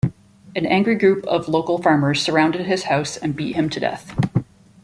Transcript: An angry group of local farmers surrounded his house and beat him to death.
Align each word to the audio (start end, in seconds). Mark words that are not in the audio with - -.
An 0.55 0.65
angry 0.65 0.95
group 0.95 1.23
of 1.27 1.47
local 1.47 1.77
farmers 1.79 2.23
surrounded 2.23 2.65
his 2.65 2.85
house 2.85 3.17
and 3.17 3.35
beat 3.35 3.55
him 3.55 3.69
to 3.69 3.79
death. 3.79 4.15